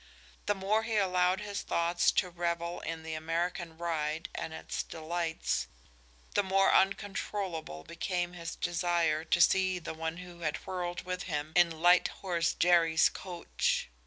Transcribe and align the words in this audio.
The 0.47 0.55
more 0.55 0.81
he 0.81 0.97
allowed 0.97 1.41
his 1.41 1.61
thoughts 1.61 2.09
to 2.13 2.31
revel 2.31 2.79
in 2.79 3.03
the 3.03 3.13
American 3.13 3.77
ride 3.77 4.29
and 4.33 4.51
its 4.51 4.81
delights, 4.81 5.67
the 6.33 6.41
more 6.41 6.73
uncontrollable 6.73 7.83
became 7.83 8.33
his 8.33 8.55
desire 8.55 9.23
to 9.25 9.39
see 9.39 9.77
the 9.77 9.93
one 9.93 10.17
who 10.17 10.39
had 10.39 10.57
whirled 10.65 11.01
with 11.05 11.25
him 11.29 11.51
in 11.55 11.81
"Light 11.83 12.07
horse 12.07 12.55
Jerry's" 12.55 13.09
coach. 13.09 13.89